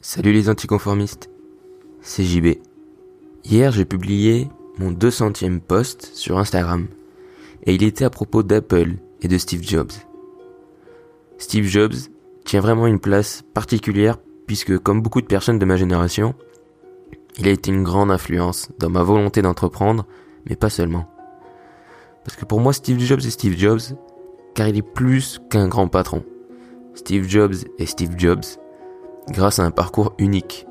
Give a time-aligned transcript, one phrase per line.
[0.00, 1.28] Salut les anticonformistes,
[2.02, 2.60] c'est JB.
[3.44, 6.86] Hier j'ai publié mon 200e post sur Instagram
[7.64, 8.92] et il était à propos d'Apple
[9.22, 9.90] et de Steve Jobs.
[11.38, 11.96] Steve Jobs
[12.44, 16.36] tient vraiment une place particulière puisque comme beaucoup de personnes de ma génération,
[17.36, 20.06] il a été une grande influence dans ma volonté d'entreprendre,
[20.48, 21.10] mais pas seulement.
[22.24, 23.98] Parce que pour moi Steve Jobs est Steve Jobs
[24.54, 26.24] car il est plus qu'un grand patron.
[26.94, 28.44] Steve Jobs est Steve Jobs
[29.30, 30.66] grâce à un parcours unique.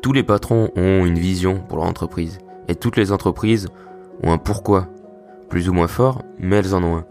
[0.00, 3.68] Tous les patrons ont une vision pour leur entreprise, et toutes les entreprises
[4.22, 4.88] ont un pourquoi,
[5.48, 7.04] plus ou moins fort, mais elles en ont un.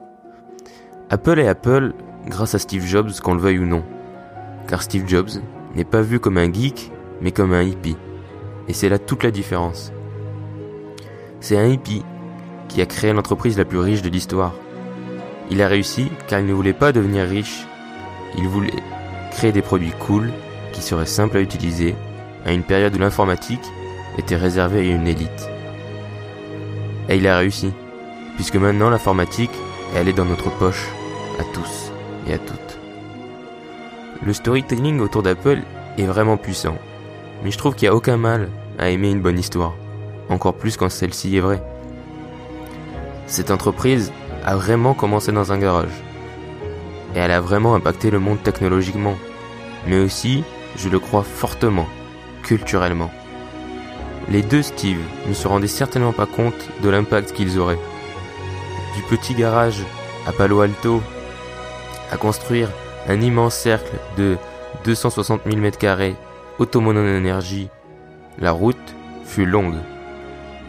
[1.09, 1.93] Apple est Apple
[2.27, 3.83] grâce à Steve Jobs, qu'on le veuille ou non.
[4.67, 5.29] Car Steve Jobs
[5.75, 7.97] n'est pas vu comme un geek, mais comme un hippie.
[8.67, 9.91] Et c'est là toute la différence.
[11.39, 12.03] C'est un hippie
[12.67, 14.53] qui a créé l'entreprise la plus riche de l'histoire.
[15.49, 17.67] Il a réussi car il ne voulait pas devenir riche,
[18.37, 18.71] il voulait
[19.31, 20.31] créer des produits cool
[20.71, 21.95] qui seraient simples à utiliser
[22.45, 23.65] à une période où l'informatique
[24.17, 25.49] était réservée à une élite.
[27.09, 27.71] Et il a réussi,
[28.35, 29.51] puisque maintenant l'informatique,
[29.95, 30.87] elle est dans notre poche,
[31.39, 31.91] à tous
[32.27, 32.79] et à toutes.
[34.23, 35.61] Le storytelling autour d'Apple
[35.97, 36.77] est vraiment puissant,
[37.43, 39.73] mais je trouve qu'il n'y a aucun mal à aimer une bonne histoire,
[40.29, 41.63] encore plus quand celle-ci est vraie.
[43.27, 44.11] Cette entreprise
[44.45, 46.03] a vraiment commencé dans un garage,
[47.15, 49.15] et elle a vraiment impacté le monde technologiquement,
[49.87, 50.43] mais aussi,
[50.77, 51.87] je le crois fortement,
[52.43, 53.11] culturellement.
[54.29, 57.79] Les deux Steve ne se rendaient certainement pas compte de l'impact qu'ils auraient.
[58.95, 59.83] Du petit garage
[60.27, 61.01] à Palo Alto
[62.11, 62.69] à construire
[63.07, 64.37] un immense cercle de
[64.85, 66.15] 260 000 m2
[66.59, 67.69] autonome en énergie,
[68.37, 68.77] la route
[69.25, 69.77] fut longue.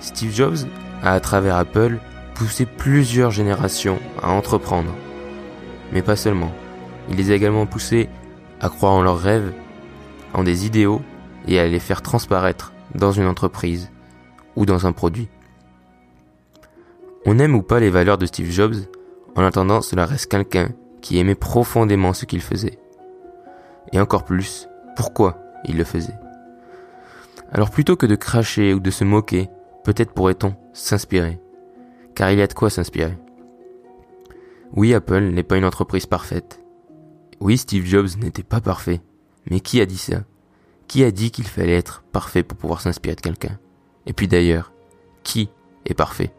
[0.00, 0.66] Steve Jobs
[1.02, 1.98] a à travers Apple
[2.34, 4.92] poussé plusieurs générations à entreprendre
[5.92, 6.52] mais pas seulement.
[7.08, 8.08] Il les a également poussés
[8.60, 9.52] à croire en leurs rêves,
[10.34, 11.02] en des idéaux
[11.46, 13.90] et à les faire transparaître dans une entreprise
[14.56, 15.28] ou dans un produit.
[17.26, 18.74] On aime ou pas les valeurs de Steve Jobs,
[19.36, 22.78] en attendant cela reste quelqu'un qui aimait profondément ce qu'il faisait.
[23.92, 26.14] Et encore plus, pourquoi il le faisait.
[27.52, 29.48] Alors plutôt que de cracher ou de se moquer,
[29.84, 31.40] peut-être pourrait-on s'inspirer.
[32.14, 33.17] Car il y a de quoi s'inspirer.
[34.74, 36.60] Oui, Apple n'est pas une entreprise parfaite.
[37.40, 39.02] Oui, Steve Jobs n'était pas parfait.
[39.50, 40.24] Mais qui a dit ça?
[40.88, 43.58] Qui a dit qu'il fallait être parfait pour pouvoir s'inspirer de quelqu'un?
[44.06, 44.72] Et puis d'ailleurs,
[45.24, 45.50] qui
[45.84, 46.32] est parfait?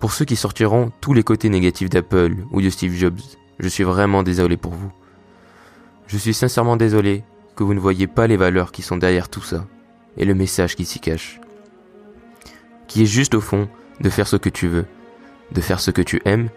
[0.00, 3.20] Pour ceux qui sortiront tous les côtés négatifs d'Apple ou de Steve Jobs,
[3.58, 4.92] je suis vraiment désolé pour vous.
[6.06, 7.24] Je suis sincèrement désolé
[7.56, 9.66] que vous ne voyez pas les valeurs qui sont derrière tout ça
[10.16, 11.40] et le message qui s'y cache.
[12.86, 13.68] Qui est juste au fond
[14.00, 14.86] de faire ce que tu veux
[15.54, 16.48] de faire ce que tu aimes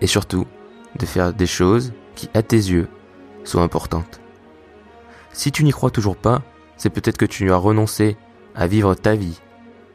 [0.00, 0.46] et surtout
[0.98, 2.88] de faire des choses qui, à tes yeux,
[3.44, 4.20] sont importantes.
[5.32, 6.42] Si tu n'y crois toujours pas,
[6.76, 8.16] c'est peut-être que tu as renoncé
[8.54, 9.40] à vivre ta vie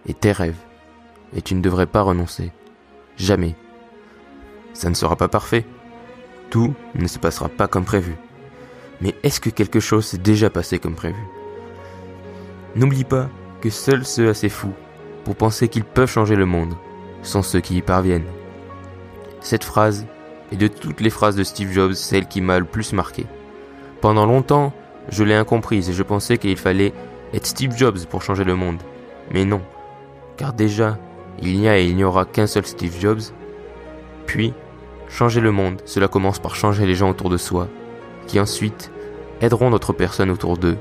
[0.07, 0.59] et tes rêves.
[1.35, 2.51] Et tu ne devrais pas renoncer.
[3.17, 3.55] Jamais.
[4.73, 5.65] Ça ne sera pas parfait.
[6.49, 8.15] Tout ne se passera pas comme prévu.
[9.01, 11.21] Mais est-ce que quelque chose s'est déjà passé comme prévu?
[12.75, 13.29] N'oublie pas
[13.61, 14.73] que seuls ceux assez fous
[15.23, 16.75] pour penser qu'ils peuvent changer le monde
[17.23, 18.25] sont ceux qui y parviennent.
[19.41, 20.05] Cette phrase
[20.51, 23.25] est de toutes les phrases de Steve Jobs celle qui m'a le plus marqué.
[23.99, 24.71] Pendant longtemps,
[25.09, 26.93] je l'ai incomprise et je pensais qu'il fallait
[27.33, 28.81] être Steve Jobs pour changer le monde.
[29.31, 29.61] Mais non,
[30.37, 30.97] car déjà,
[31.41, 33.21] il n'y a et il n'y aura qu'un seul Steve Jobs.
[34.27, 34.53] Puis,
[35.09, 37.67] changer le monde, cela commence par changer les gens autour de soi,
[38.27, 38.91] qui ensuite
[39.41, 40.77] aideront d'autres personnes autour d'eux,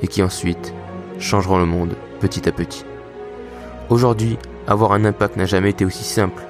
[0.00, 0.74] et qui ensuite
[1.18, 2.84] changeront le monde petit à petit.
[3.90, 4.38] Aujourd'hui,
[4.68, 6.44] avoir un impact n'a jamais été aussi simple,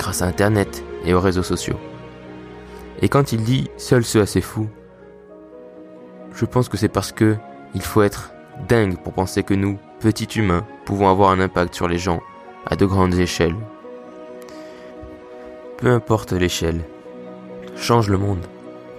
[0.00, 1.78] grâce à Internet et aux réseaux sociaux.
[3.02, 4.68] Et quand il dit seuls ceux assez fous,
[6.34, 7.36] je pense que c'est parce que
[7.74, 8.32] il faut être
[8.66, 12.20] dingue pour penser que nous, petits humains, pouvons avoir un impact sur les gens
[12.66, 13.56] à de grandes échelles.
[15.76, 16.80] Peu importe l'échelle,
[17.76, 18.46] change le monde,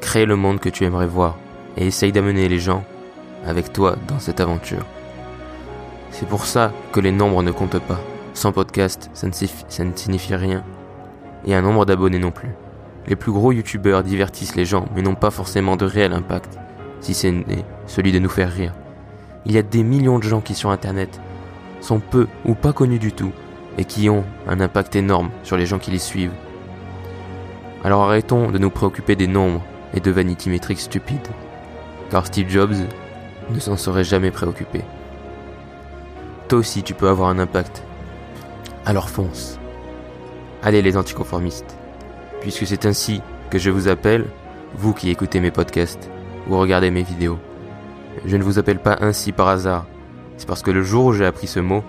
[0.02, 1.36] crée le monde que tu aimerais voir
[1.78, 2.84] et essaye d'amener les gens
[3.48, 4.86] avec toi dans cette aventure.
[6.12, 8.00] C'est pour ça que les nombres ne comptent pas.
[8.36, 10.64] Sans podcast, ça ne, ça ne signifie rien
[11.46, 12.50] et un nombre d'abonnés non plus.
[13.08, 16.60] Les plus gros youtubeurs divertissent les gens, mais n'ont pas forcément de réel impact,
[17.00, 18.74] si ce n'est celui de nous faire rire.
[19.46, 21.20] Il y a des millions de gens qui sur Internet
[21.80, 23.32] sont peu ou pas connus du tout,
[23.78, 26.34] et qui ont un impact énorme sur les gens qui les suivent.
[27.84, 31.28] Alors arrêtons de nous préoccuper des nombres et de vanity metrics stupides,
[32.12, 32.76] car Steve Jobs
[33.50, 34.82] ne s'en serait jamais préoccupé.
[36.48, 37.84] Toi aussi tu peux avoir un impact.
[38.86, 39.61] Alors fonce.
[40.64, 41.76] Allez les anticonformistes,
[42.42, 44.26] puisque c'est ainsi que je vous appelle,
[44.76, 46.10] vous qui écoutez mes podcasts
[46.48, 47.40] ou regardez mes vidéos.
[48.26, 49.86] je ne vous appelle pas ainsi par hasard.
[50.38, 51.84] C'est parce que le jour où j'ai appris ce mot,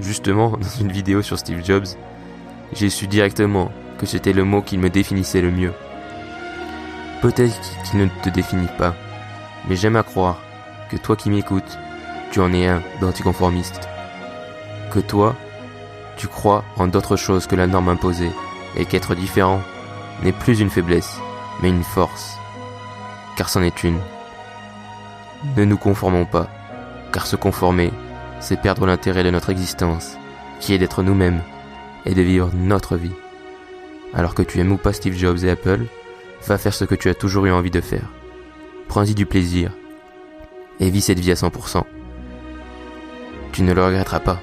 [0.00, 1.86] justement dans une vidéo sur Steve Jobs,
[2.72, 5.72] j'ai su directement que c'était le mot qui me définissait le mieux.
[7.20, 8.94] Peut-être qu'il ne te définit pas,
[9.68, 10.40] mais j'aime à croire
[10.90, 11.78] que toi qui m'écoutes,
[12.30, 13.88] tu en es un d'anticonformiste.
[14.90, 15.36] Que toi,
[16.16, 18.30] tu crois en d'autres choses que la norme imposée,
[18.76, 19.60] et qu'être différent
[20.22, 21.18] n'est plus une faiblesse,
[21.62, 22.36] mais une force.
[23.36, 23.98] Car c'en est une.
[25.56, 26.48] Ne nous conformons pas,
[27.12, 27.90] car se conformer,
[28.40, 30.16] c'est perdre l'intérêt de notre existence,
[30.60, 31.42] qui est d'être nous-mêmes
[32.06, 33.14] et de vivre notre vie.
[34.12, 35.86] Alors que tu aimes ou pas Steve Jobs et Apple,
[36.46, 38.08] va faire ce que tu as toujours eu envie de faire.
[38.88, 39.70] Prends-y du plaisir
[40.80, 41.82] et vis cette vie à 100%.
[43.52, 44.40] Tu ne le regretteras pas.